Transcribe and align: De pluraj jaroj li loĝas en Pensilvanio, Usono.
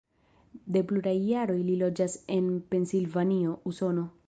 De 0.77 0.81
pluraj 0.91 1.13
jaroj 1.33 1.59
li 1.67 1.77
loĝas 1.83 2.17
en 2.39 2.49
Pensilvanio, 2.73 3.57
Usono. 3.75 4.11